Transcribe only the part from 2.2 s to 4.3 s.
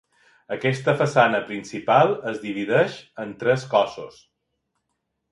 es divideix en tres cossos.